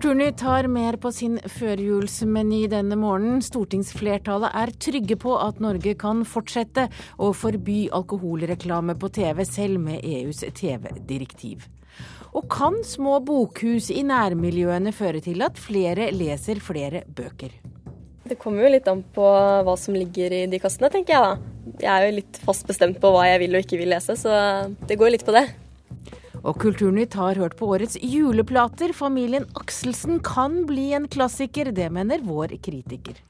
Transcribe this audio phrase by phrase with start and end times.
[0.00, 3.42] Kulturnytt har mer på sin førjulsmeny denne morgenen.
[3.44, 6.86] Stortingsflertallet er trygge på at Norge kan fortsette
[7.20, 11.68] å forby alkoholreklame på TV, selv med EUs TV-direktiv.
[12.32, 17.52] Og kan små bokhus i nærmiljøene føre til at flere leser flere bøker?
[18.24, 19.30] Det kommer jo litt an på
[19.68, 21.56] hva som ligger i de kassene, tenker jeg da.
[21.76, 24.32] Jeg er jo litt fast bestemt på hva jeg vil og ikke vil lese, så
[24.80, 25.50] det går litt på det.
[26.40, 28.94] Og Kulturnytt har hørt på årets juleplater.
[28.96, 33.20] Familien Akselsen kan bli en klassiker, det mener vår kritiker.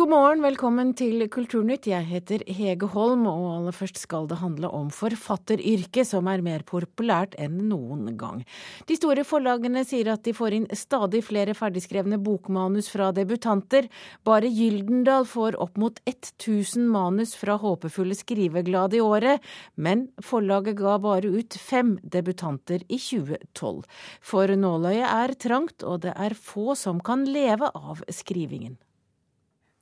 [0.00, 1.84] God morgen, velkommen til Kulturnytt.
[1.90, 6.64] Jeg heter Hege Holm, og aller først skal det handle om forfatteryrket, som er mer
[6.64, 8.40] populært enn noen gang.
[8.88, 13.92] De store forlagene sier at de får inn stadig flere ferdigskrevne bokmanus fra debutanter.
[14.24, 19.44] Bare Gyldendal får opp mot 1000 manus fra håpefulle skriveglade i året,
[19.76, 23.84] men forlaget ga bare ut fem debutanter i 2012.
[24.24, 28.80] For nåløyet er trangt, og det er få som kan leve av skrivingen.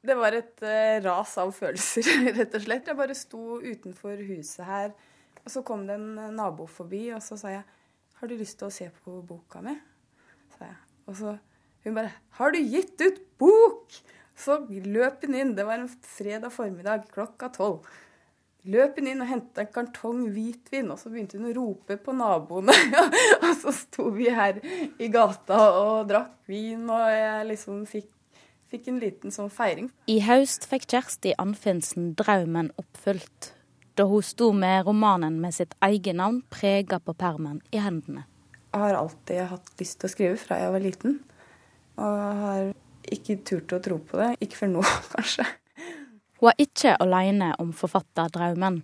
[0.09, 2.07] Det var et uh, ras av følelser,
[2.39, 2.89] rett og slett.
[2.89, 4.95] Jeg bare sto utenfor huset her,
[5.43, 7.65] og så kom det en eh, nabo forbi, og så sa jeg
[8.19, 9.79] 'Har du lyst til å se på boka mi?'
[10.57, 10.79] sa jeg.
[11.07, 11.39] Og så
[11.85, 14.01] hun bare 'Har du gitt ut bok?'
[14.39, 15.57] Så løp hun inn.
[15.57, 17.87] Det var en fredag formiddag klokka tolv.
[18.71, 22.15] Løp hun inn og henta en kartong hvitvin, og så begynte hun å rope på
[22.15, 22.75] naboene.
[23.43, 24.61] og så sto vi her
[24.99, 28.13] i gata og drakk vin, og jeg liksom fikk
[28.69, 29.91] fikk en liten sånn feiring.
[30.11, 33.53] I høst fikk Kjersti Anfinsen drømmen oppfylt,
[33.99, 38.27] da hun sto med romanen med sitt eget navn prega på permen i hendene.
[38.69, 41.17] Jeg har alltid hatt lyst til å skrive fra jeg var liten,
[41.99, 42.69] og har
[43.09, 44.35] ikke turt å tro på det.
[44.45, 45.49] Ikke før nå, kanskje.
[46.39, 48.83] Hun er ikke alene om forfatterdrømmen.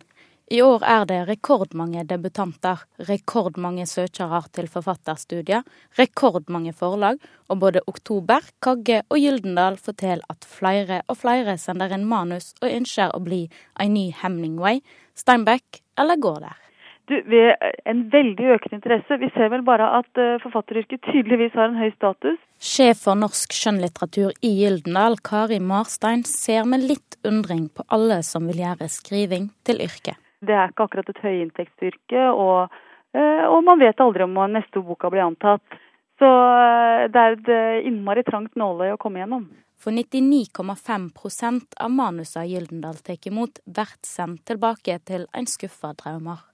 [0.53, 5.63] I år er det rekordmange debutanter, rekordmange søkere til forfatterstudier,
[5.97, 7.17] rekordmange forlag,
[7.49, 12.69] og både Oktober, Kagge og Gyldendal forteller at flere og flere sender inn manus og
[12.69, 13.47] ønsker å bli
[13.81, 14.83] en ny Hemningway,
[15.17, 16.61] Steinbeck eller går der.
[17.09, 19.19] Du, ved en veldig økende interesse.
[19.21, 22.39] Vi ser vel bare at uh, forfatteryrket tydeligvis har en høy status.
[22.65, 28.49] Sjef for norsk skjønnlitteratur i Gyldendal, Kari Marstein, ser med litt undring på alle som
[28.49, 30.17] vil gjøre skriving til yrke.
[30.45, 32.73] Det er ikke akkurat et høyinntektsyrke, og,
[33.17, 35.79] eh, og man vet aldri om neste boka blir antatt.
[36.21, 39.47] Så eh, det er et eh, innmari trangt nåløye å komme gjennom.
[39.85, 46.45] For 99,5% av manusene Gyldendal tar imot, blir sendt tilbake til en skuffa drømmer.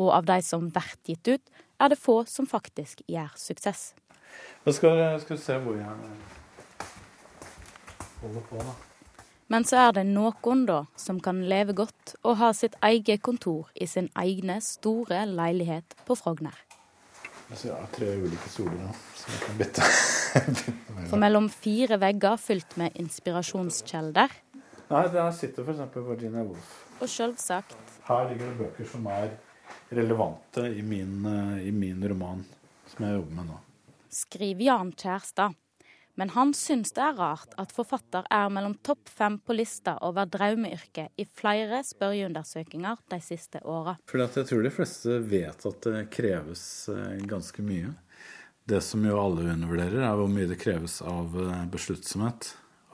[0.00, 3.90] Og av de som blir gitt ut, er det få som faktisk gjør suksess.
[4.64, 5.90] Da skal, skal vi se hvor jeg
[8.22, 8.89] holder på, da.
[9.50, 13.70] Men så er det noen da som kan leve godt og ha sitt eget kontor
[13.74, 16.54] i sin egne store leilighet på Frogner.
[17.50, 19.88] Altså, jeg har tre ulike soler nå, så jeg kan bytte.
[21.10, 24.36] For mellom fire vegger fylt med inspirasjonskjelder
[24.90, 25.98] Nei, der sitter f.eks.
[26.02, 26.70] Virginia Woolf.
[27.02, 29.34] Og selvsagt Her ligger det bøker som er
[29.90, 32.42] relevante i min, eh, i min roman,
[32.90, 33.58] som jeg jobber med nå.
[34.10, 35.58] Skriv Jan Kjærstad.
[36.20, 40.26] Men han syns det er rart at forfatter er mellom topp fem på lista over
[40.28, 43.94] drømmeyrket i flere spørreundersøkelser de siste åra.
[44.04, 47.94] Jeg tror de fleste vet at det kreves eh, ganske mye.
[48.68, 52.50] Det som jo alle undervurderer, er hvor mye det kreves av eh, besluttsomhet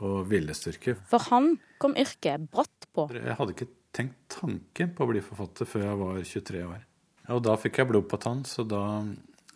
[0.06, 0.94] og viljestyrke.
[1.10, 3.08] For han kom yrket brått på.
[3.10, 6.87] Jeg hadde ikke tenkt tanken på å bli forfatter før jeg var 23 år.
[7.34, 8.87] Og da fikk jeg blod på tann, så da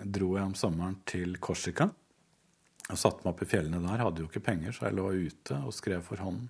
[0.03, 1.93] dro jeg om sommeren til Korsika.
[2.89, 5.61] Jeg satte meg opp i fjellene der, hadde jo ikke penger, så jeg lå ute
[5.63, 6.49] og skrev for hånden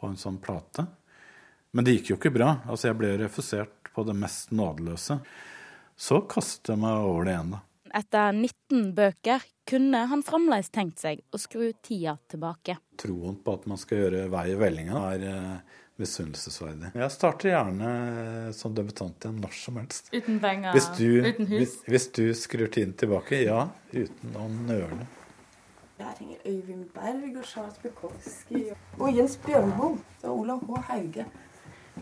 [0.00, 0.86] på en sånn plate.
[1.72, 2.56] Men det gikk jo ikke bra.
[2.66, 5.18] Altså, jeg ble refusert på det mest nådeløse.
[5.96, 7.62] Så kastet jeg meg over det igjen, da.
[7.92, 12.78] Etter 19 bøker kunne han fremdeles tenkt seg å skru tida tilbake.
[13.00, 16.94] Troen på at man skal gjøre vei i vellinga, er eh, misunnelsesverdig.
[16.96, 17.90] Jeg starter gjerne
[18.56, 20.08] som debutant igjen når som helst.
[20.12, 21.58] Uten penger, uten hus?
[21.58, 23.66] Hvis, hvis du skrur tiden tilbake, ja.
[23.92, 25.04] Uten å nøle.
[25.98, 28.62] Jeg henger Øyvind Berg og Charles Bukowski
[28.98, 30.80] og Jens Bjørnboe og Olav H.
[30.88, 31.26] Hauge.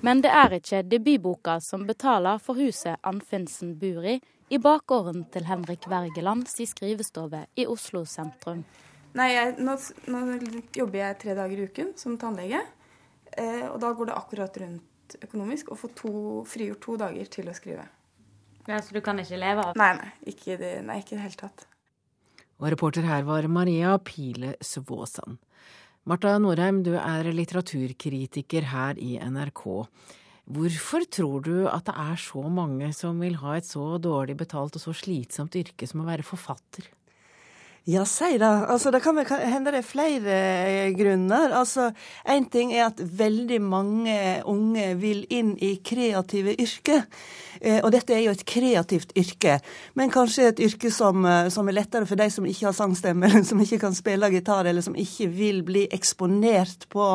[0.02, 4.20] Men det er ikke debutboka som betaler for huset Anfinsen bor i,
[4.50, 8.62] i bakgården til Henrik Wergeland si skrivestove i Oslo sentrum.
[9.19, 9.75] Nei, jeg, nå,
[10.06, 10.20] nå,
[10.76, 12.62] jobber jeg tre dager i uken som tannlege.
[13.34, 16.12] Eh, og da går det akkurat rundt økonomisk å få to,
[16.46, 17.88] frigjort to dager til å skrive.
[18.69, 19.82] Ja, Så du kan ikke leve av det?
[19.82, 19.93] nei.
[19.98, 21.66] Nei, ikke i det hele tatt.
[22.60, 25.38] Og reporter her var Maria Pile Svåsand.
[26.04, 29.64] Marta Norheim, du er litteraturkritiker her i NRK.
[30.50, 34.76] Hvorfor tror du at det er så mange som vil ha et så dårlig betalt
[34.76, 36.88] og så slitsomt yrke som å være forfatter?
[37.88, 38.47] Ja, si det.
[38.47, 40.35] Altså, det kan vel hende det er flere
[40.69, 41.55] eh, grunner.
[41.56, 41.91] Altså,
[42.29, 47.06] Én ting er at veldig mange unge vil inn i kreative yrker.
[47.61, 49.59] Eh, og dette er jo et kreativt yrke,
[49.97, 53.27] men kanskje et yrke som, eh, som, er lettere for de som ikke har sangstemme,
[53.31, 57.09] eller som ikke kan spille gitar, eller som ikke vil bli eksponert på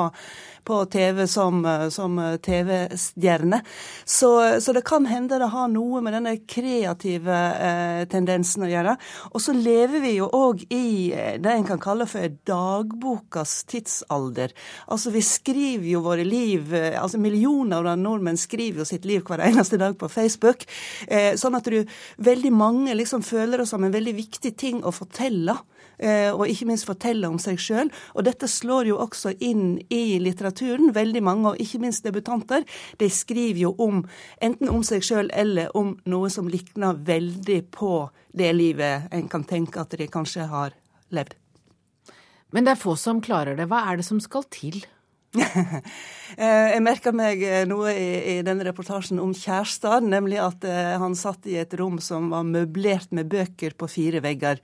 [0.66, 3.62] på TV som, eh, som TV-stjerne.
[4.06, 7.36] Så, så, det kan hende det har noe med denne kreative
[7.68, 8.96] eh, tendensen å gjøre.
[9.34, 14.54] Og så lever vi jo òg i eh, det en kan kalle for dagbokas tidsalder.
[14.88, 19.44] Altså vi skriver jo våre liv altså Millioner av nordmenn skriver jo sitt liv hver
[19.46, 20.66] eneste dag på Facebook.
[21.08, 21.84] Eh, sånn at du
[22.26, 25.58] veldig mange liksom føler det som en veldig viktig ting å fortelle.
[25.98, 27.92] Eh, og ikke minst fortelle om seg sjøl.
[28.16, 30.94] Og dette slår jo også inn i litteraturen.
[30.96, 32.66] Veldig mange, og ikke minst debutanter,
[33.00, 34.04] de skriver jo om
[34.44, 37.94] enten om seg sjøl eller om noe som likner veldig på
[38.36, 40.76] det livet en kan tenke at de kanskje har
[41.16, 41.36] levd.
[42.56, 43.68] Men det er få som klarer det.
[43.72, 44.84] Hva er det som skal til?
[46.36, 50.96] Eh, jeg merka meg eh, noe i, i, denne reportasjen om Kjærstad, nemlig at uh,
[51.00, 54.60] han satt i et rom som var møblert med bøker på fire vegger.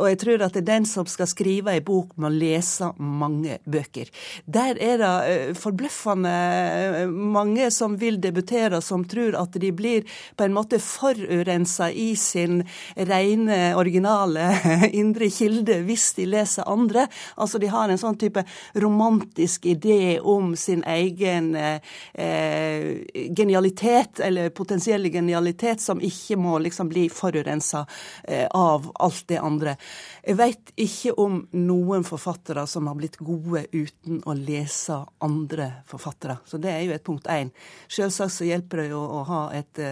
[0.00, 3.60] Og jeg tror at det er den som skal skrive ei bok, må lese mange
[3.68, 4.10] bøker.
[4.48, 10.56] Der er det forbløffende mange som vil debutere, som tror at de blir på en
[10.56, 12.62] måte forurensa i sin
[12.96, 14.48] rene, originale
[15.02, 17.06] indre kilde hvis de leser andre.
[17.36, 18.42] Altså de har en sånn type
[18.82, 21.80] romantisk idé om sin egen eh,
[22.14, 23.02] eh,
[23.36, 27.84] genialitet, eller potensielle genialitet, som ikke må liksom bli forurensa
[28.24, 29.76] eh, av alt det andre.
[30.24, 36.38] Jeg veit ikke om noen forfattere som har blitt gode uten å lese andre forfattere.
[36.46, 37.52] Så det er jo et punkt én.
[37.88, 39.84] Selvsagt så hjelper det jo å ha et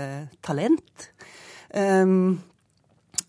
[0.44, 1.12] talent.
[1.72, 2.40] Um,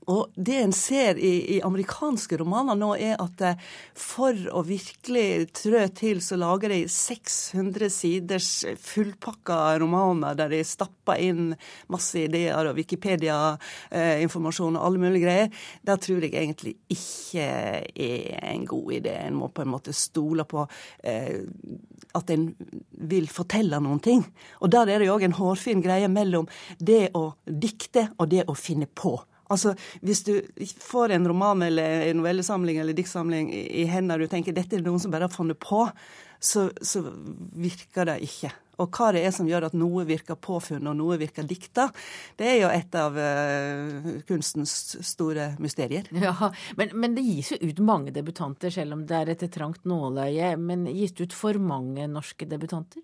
[0.09, 3.55] og det en ser i, i, amerikanske romaner nå, er at eh,
[3.95, 11.17] for å virkelig trø til, så lager de 600 siders fullpakka romaner der de stapper
[11.23, 11.55] inn
[11.93, 15.49] masse ideer og Wikipedia-informasjon og alle mulige greier.
[15.83, 19.15] Det tror jeg egentlig ikke er en god idé.
[19.23, 20.61] En må på en måte stole på
[21.03, 21.39] eh,
[22.13, 22.49] at en
[23.09, 24.23] vil fortelle noen ting.
[24.61, 28.43] Og der er det jo òg en hårfin greie mellom det å dikte og det
[28.51, 29.15] å finne på.
[29.53, 30.33] Altså, Hvis du
[30.81, 34.85] får en roman eller en novellesamling eller diktsamling i hendene og du tenker dette er
[34.85, 35.85] noen som bare har funnet på,
[36.43, 37.05] så, så
[37.55, 38.51] virker det ikke.
[38.81, 41.89] Og hva det er som gjør at noe virker påfunnet og noe virker dikta,
[42.39, 46.09] det er jo et av uh, kunstens store mysterier.
[46.23, 49.83] Ja, men, men, det gis jo ut mange debutanter, selv om det er et trangt
[49.89, 50.53] nåløye.
[50.57, 53.03] Men gis det ut for mange norske debutanter?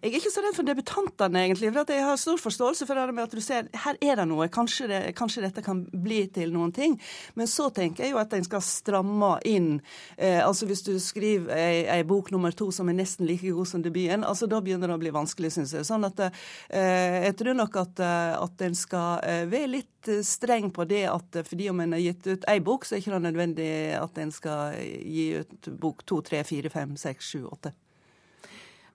[0.00, 1.70] Jeg er ikke så redd for debutantene, egentlig.
[1.74, 4.48] For jeg har stor forståelse for det med at du ser her er det noe,
[4.52, 6.96] kanskje, det, kanskje dette kan bli til noen ting.
[7.38, 9.74] Men så tenker jeg jo at en skal stramme inn.
[10.16, 13.68] Eh, altså hvis du skriver ei, ei bok nummer to som er nesten like god
[13.68, 15.86] som debuten, altså da begynner det å bli vanskelig, syns jeg.
[15.88, 20.72] Sånn at eh, jeg tror nok at, eh, at en skal eh, være litt streng
[20.74, 23.22] på det at fordi om en har gitt ut ei bok, så er det ikke
[23.22, 27.74] nødvendig at en skal gi ut bok to, tre, fire, fem, seks, sju, åtte.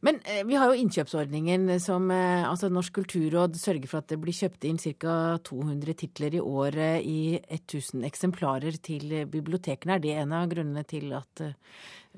[0.06, 4.68] Men vi har jo innkjøpsordningen som altså Norsk kulturråd sørger for at det blir kjøpt
[4.70, 5.16] inn ca.
[5.42, 9.98] 200 titler i året i 1000 eksemplarer til bibliotekene.
[9.98, 11.42] Er det en av grunnene til at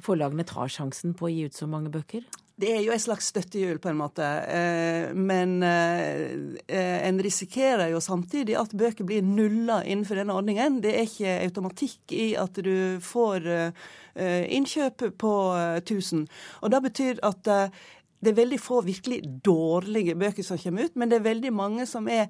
[0.04, 2.28] forlagene tar sjansen på å gi ut så mange bøker?
[2.60, 4.26] Det er jo et slags støttehjul, på en måte.
[4.52, 10.82] Eh, men eh, en risikerer jo samtidig at bøker blir nulla innenfor denne ordningen.
[10.84, 15.34] Det er ikke automatikk i at du får eh, innkjøp på
[15.80, 16.28] 1000.
[16.60, 21.12] Og det betyr at det er veldig få virkelig dårlige bøker som kommer ut, men
[21.12, 22.28] det er veldig mange som er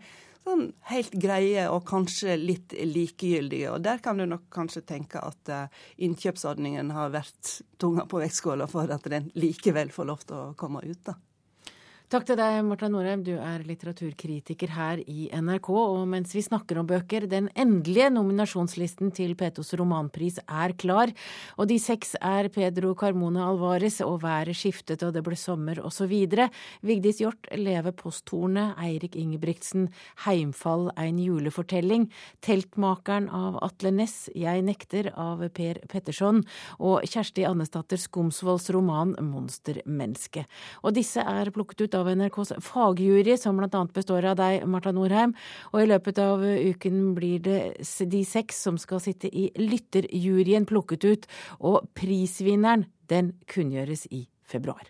[0.48, 3.74] sånn helt greie og kanskje litt likegyldige.
[3.74, 8.70] Og der kan du nok kanskje tenke at uh, innkjøpsordningen har vært tunga på vektskåla
[8.72, 11.02] for at den likevel får lov til å komme ut.
[11.06, 11.18] da.
[12.10, 13.22] Takk til deg, Marta Norheim.
[13.22, 15.68] Du er litteraturkritiker her i NRK.
[15.70, 21.14] Og mens vi snakker om bøker, den endelige nominasjonslisten til Petos romanpris er klar.
[21.62, 26.16] Og de seks er Pedro Carmona Alvarez og Været skiftet og Det ble sommer osv.
[26.82, 29.92] Vigdis Hjort, Leve posthornet, Eirik Ingebrigtsen,
[30.26, 32.10] Heimfall, ein julefortelling,
[32.42, 36.42] Teltmakeren av Atle Næss, Jeg nekter av Per Petterson
[36.80, 40.48] og Kjersti Annesdatter Skomsvolds roman Monstermenneske.
[40.82, 43.84] Og disse er plukket ut av av NRKs fagjury, som bl.a.
[43.94, 45.36] består av deg, Marta Norheim.
[45.74, 47.60] Og i løpet av uken blir det
[48.12, 51.30] de seks som skal sitte i lytterjuryen plukket ut.
[51.60, 54.90] Og prisvinneren, den kunngjøres i februar.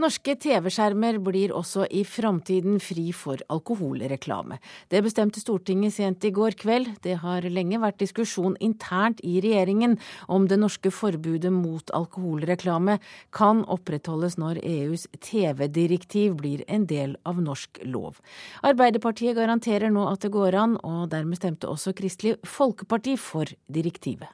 [0.00, 4.56] Norske TV-skjermer blir også i framtiden fri for alkoholreklame.
[4.88, 6.88] Det bestemte Stortinget sent i går kveld.
[7.04, 9.98] Det har lenge vært diskusjon internt i regjeringen
[10.32, 12.96] om det norske forbudet mot alkoholreklame
[13.36, 18.22] kan opprettholdes når EUs TV-direktiv blir en del av norsk lov.
[18.64, 24.32] Arbeiderpartiet garanterer nå at det går an, og dermed stemte også Kristelig Folkeparti for direktivet.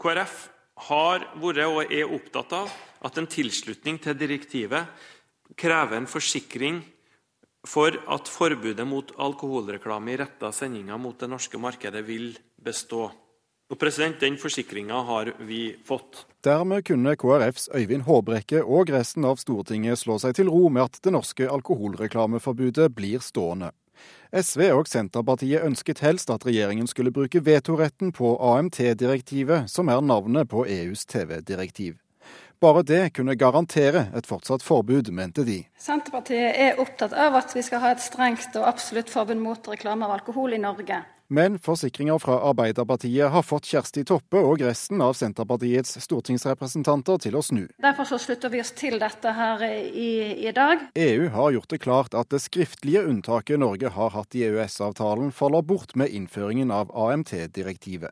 [0.00, 0.50] KrF
[0.90, 2.70] har vært og er opptatt av
[3.04, 4.86] at en tilslutning til direktivet
[5.58, 6.82] krever en forsikring
[7.66, 13.10] for at forbudet mot alkoholreklame i retta sendinger mot det norske markedet vil bestå.
[13.70, 16.26] Og president, Den forsikringa har vi fått.
[16.42, 20.98] Dermed kunne KrFs Øyvind Håbrekke og resten av Stortinget slå seg til ro med at
[21.04, 23.70] det norske alkoholreklameforbudet blir stående.
[24.30, 30.48] SV og Senterpartiet ønsket helst at regjeringen skulle bruke vetoretten på AMT-direktivet, som er navnet
[30.52, 31.98] på EUs TV-direktiv.
[32.60, 35.62] Bare det kunne garantere et fortsatt forbud, mente de.
[35.80, 40.04] Senterpartiet er opptatt av at vi skal ha et strengt og absolutt forbud mot reklame
[40.04, 41.00] av alkohol i Norge.
[41.32, 47.42] Men forsikringer fra Arbeiderpartiet har fått Kjersti Toppe og resten av Senterpartiets stortingsrepresentanter til å
[47.46, 47.60] snu.
[47.78, 50.10] Derfor så slutter vi oss til dette her i,
[50.42, 50.88] i dag.
[50.98, 55.62] EU har gjort det klart at det skriftlige unntaket Norge har hatt i EØS-avtalen, faller
[55.62, 58.10] bort med innføringen av AMT-direktivet.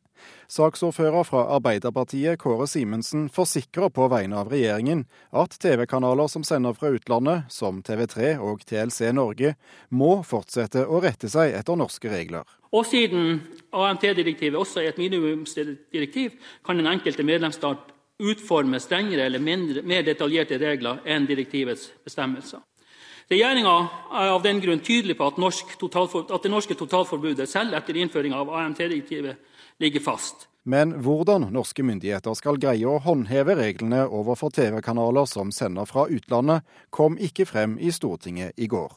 [0.48, 5.04] Saksordfører fra Arbeiderpartiet, Kåre Simensen, forsikrer på vegne av regjeringen
[5.36, 9.54] at TV-kanaler som sender fra utlandet, som TV3 og TLC Norge,
[9.90, 12.48] må fortsette å rette seg etter norske regler.
[12.72, 19.84] Og siden AMT-direktivet også er et minimumsdirektiv, kan den enkelte medlemsstat utforme strengere eller mindre,
[19.86, 22.64] mer detaljerte regler enn direktivets bestemmelser.
[23.28, 23.74] Regjeringa
[24.16, 28.48] er av den grunn tydelig på at, at det norske totalforbudet selv etter innføring av
[28.48, 29.36] AMT-direktivet
[29.82, 30.48] ligger fast.
[30.68, 36.66] Men hvordan norske myndigheter skal greie å håndheve reglene overfor TV-kanaler som sender fra utlandet,
[36.90, 38.90] kom ikke frem i Stortinget i går.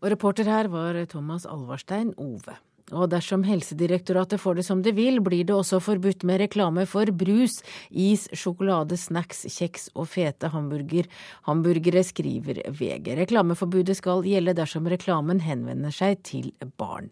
[0.00, 2.56] Og reporter her var Thomas Alvarstein Ove.
[2.92, 7.08] Og dersom Helsedirektoratet får det som det vil, blir det også forbudt med reklame for
[7.16, 11.08] brus, is, sjokolade, snacks, kjeks og fete hamburger.
[11.48, 13.16] hamburgere, skriver VG.
[13.24, 17.08] Reklameforbudet skal gjelde dersom reklamen henvender seg til barn.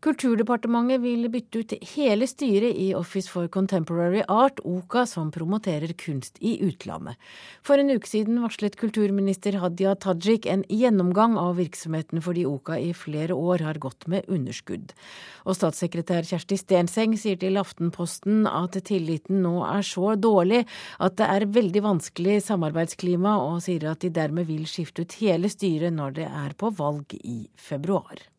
[0.00, 6.38] Kulturdepartementet vil bytte ut hele styret i Office for Contemporary Art, OCA, som promoterer kunst
[6.40, 7.20] i utlandet.
[7.60, 12.94] For en uke siden varslet kulturminister Hadia Tajik en gjennomgang av virksomheten fordi OCA i
[12.96, 14.96] flere år har gått med underskudd.
[15.44, 20.64] Og statssekretær Kjersti Stenseng sier til Aftenposten at tilliten nå er så dårlig
[20.96, 25.52] at det er veldig vanskelig samarbeidsklima, og sier at de dermed vil skifte ut hele
[25.52, 28.30] styret når det er på valg i februar.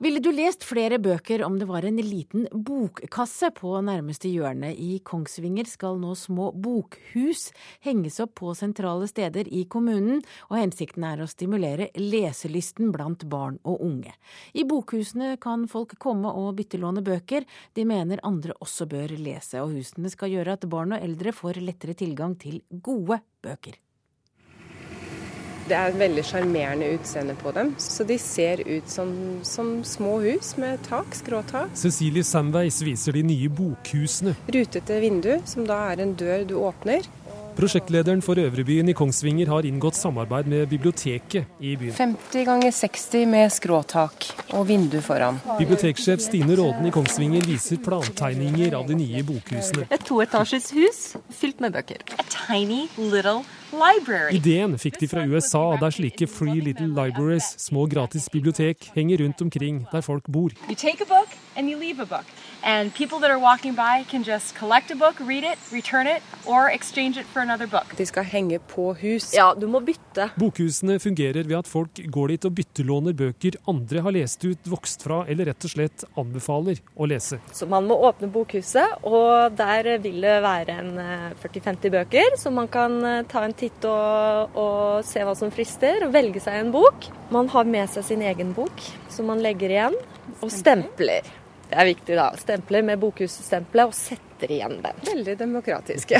[0.00, 4.70] Ville du lest flere bøker om det var en liten bokkasse på nærmeste hjørne?
[4.72, 7.50] I Kongsvinger skal nå små bokhus
[7.84, 13.60] henges opp på sentrale steder i kommunen, og hensikten er å stimulere leselysten blant barn
[13.60, 14.14] og unge.
[14.56, 17.44] I bokhusene kan folk komme og byttelåne bøker
[17.76, 21.60] de mener andre også bør lese, og husene skal gjøre at barn og eldre får
[21.60, 23.76] lettere tilgang til gode bøker.
[25.70, 27.68] Det er et veldig sjarmerende utseende på dem.
[27.78, 29.12] Så de ser ut som,
[29.46, 31.70] som små hus med tak, skråtak.
[31.78, 34.34] Cecilie Sandveis viser de nye bokhusene.
[34.50, 37.06] Rutete vindu, som da er en dør du åpner.
[37.54, 41.94] Prosjektlederen for Øvrebyen i Kongsvinger har inngått samarbeid med biblioteket i byen.
[41.94, 45.38] 50 ganger 60 med skråtak og vindu foran.
[45.58, 49.86] Biblioteksjef Stine Råden i Kongsvinger viser plantegninger av de nye bokhusene.
[49.86, 51.00] Et toetasjes hus
[51.30, 52.02] fylt med bøker.
[52.18, 53.44] A tiny little.
[53.70, 59.42] Ideen fikk de fra USA, der slike Free Little Libraries, små gratis bibliotek, henger rundt
[59.42, 60.50] omkring der folk bor.
[60.68, 62.26] You take a book and you leave a book.
[62.62, 66.68] And people that are walking by can just collect a book, read it, it, or
[66.68, 67.96] exchange it for another book.
[67.96, 69.32] De skal henge på hus.
[69.34, 70.30] Ja, du må bytte.
[70.36, 75.06] Bokhusene fungerer ved at folk går dit og byttelåner bøker andre har lest ut, vokst
[75.06, 77.40] fra, eller rett og slett anbefaler å lese.
[77.56, 80.92] Så man må åpne bokhuset, og der vil det være en
[81.40, 85.52] 40-50 eh, bøker, som man kan eh, ta en titt og, og se hva som
[85.54, 87.10] frister, og velge seg en bok.
[87.34, 90.00] Man har med seg sin egen bok, som man legger igjen,
[90.40, 91.26] og stempler.
[91.70, 92.30] Det er viktig, da.
[92.40, 95.04] Stempler med bokhusstempelet og setter igjen den.
[95.06, 96.18] Veldig demokratiske.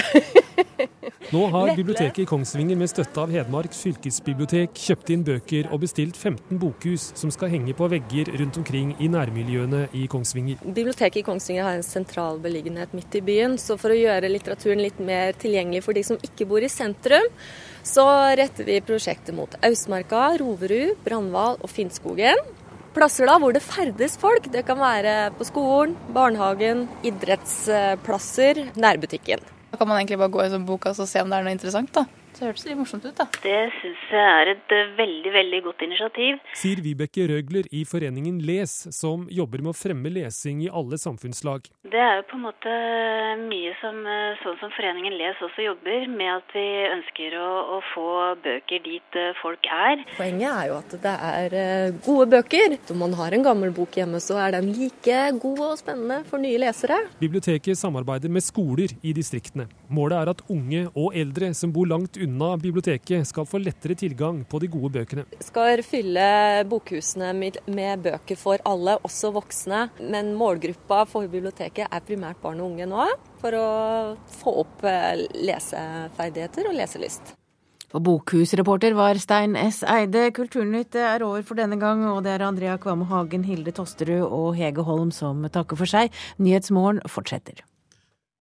[1.30, 6.18] Nå har biblioteket i Kongsvinger med støtte av Hedmark fylkesbibliotek kjøpt inn bøker og bestilt
[6.18, 10.62] 15 bokhus som skal henge på vegger rundt omkring i nærmiljøene i Kongsvinger.
[10.62, 14.82] Biblioteket i Kongsvinger har en sentral beliggenhet midt i byen, så for å gjøre litteraturen
[14.82, 17.26] litt mer tilgjengelig for de som ikke bor i sentrum,
[17.86, 18.06] så
[18.38, 22.42] retter vi prosjektet mot Austmarka, Roverud, Brandval og Finnskogen.
[22.90, 24.48] Plasser da hvor det ferdes folk.
[24.50, 29.44] Det kan være på skolen, barnehagen, idrettsplasser, nærbutikken.
[29.70, 31.54] Da kan man egentlig bare gå i sånn boka og se om det er noe
[31.54, 31.92] interessant.
[31.94, 32.06] da.
[32.32, 33.26] Så det hørtes litt morsomt ut, da.
[33.42, 36.38] Det syns jeg er et eh, veldig, veldig godt initiativ.
[36.56, 41.66] Sier Vibeke Røgler i foreningen Les, som jobber med å fremme lesing i alle samfunnslag.
[41.90, 42.74] Det er jo på en måte
[43.42, 47.80] mye som eh, sånn som foreningen Les også jobber, med at vi ønsker å, å
[47.90, 48.06] få
[48.46, 50.06] bøker dit eh, folk er.
[50.14, 51.58] Poenget er jo at det er
[52.06, 52.78] gode bøker.
[52.94, 56.42] Om man har en gammel bok hjemme, så er den like god og spennende for
[56.42, 57.02] nye lesere.
[57.20, 59.66] Biblioteket samarbeider med skoler i distriktene.
[59.90, 64.42] Målet er at unge og eldre som bor langt unna biblioteket skal få lettere tilgang
[64.48, 65.26] på de gode bøkene.
[65.32, 66.26] Vi Skal fylle
[66.70, 69.86] bokhusene med bøker for alle, også voksne.
[70.00, 73.08] Men målgruppa for biblioteket er primært barn og unge nå,
[73.42, 73.66] for å
[74.40, 77.36] få opp eh, leseferdigheter og leselyst.
[77.90, 79.80] For bokhusreporter var Stein S.
[79.82, 80.28] Eide.
[80.36, 84.54] Kulturnytt er over for denne gang, og det er Andrea Kvamme Hagen, Hilde Tosterud og
[84.60, 86.14] Hege Holm som takker for seg.
[86.38, 87.64] Nyhetsmorgen fortsetter.